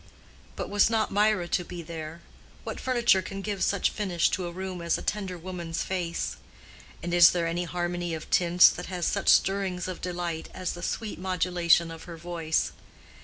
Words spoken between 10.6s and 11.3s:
the sweet